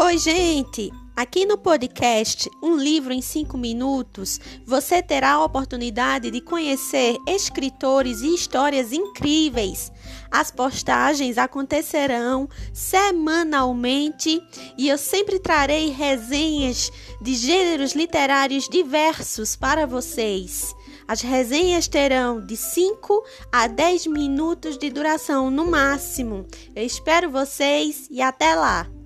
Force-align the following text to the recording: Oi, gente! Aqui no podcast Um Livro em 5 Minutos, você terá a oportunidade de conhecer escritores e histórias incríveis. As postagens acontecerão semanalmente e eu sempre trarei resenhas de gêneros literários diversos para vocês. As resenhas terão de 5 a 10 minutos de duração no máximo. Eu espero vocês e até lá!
Oi, 0.00 0.16
gente! 0.16 0.92
Aqui 1.16 1.44
no 1.44 1.58
podcast 1.58 2.48
Um 2.62 2.76
Livro 2.76 3.12
em 3.12 3.20
5 3.20 3.58
Minutos, 3.58 4.38
você 4.64 5.02
terá 5.02 5.32
a 5.32 5.44
oportunidade 5.44 6.30
de 6.30 6.40
conhecer 6.40 7.16
escritores 7.26 8.20
e 8.20 8.32
histórias 8.32 8.92
incríveis. 8.92 9.90
As 10.30 10.52
postagens 10.52 11.36
acontecerão 11.36 12.48
semanalmente 12.72 14.40
e 14.78 14.88
eu 14.88 14.96
sempre 14.96 15.40
trarei 15.40 15.90
resenhas 15.90 16.92
de 17.20 17.34
gêneros 17.34 17.92
literários 17.92 18.68
diversos 18.68 19.56
para 19.56 19.84
vocês. 19.84 20.72
As 21.08 21.22
resenhas 21.22 21.88
terão 21.88 22.40
de 22.40 22.56
5 22.56 23.24
a 23.50 23.66
10 23.66 24.06
minutos 24.06 24.78
de 24.78 24.90
duração 24.90 25.50
no 25.50 25.66
máximo. 25.66 26.46
Eu 26.72 26.86
espero 26.86 27.28
vocês 27.28 28.06
e 28.12 28.22
até 28.22 28.54
lá! 28.54 28.97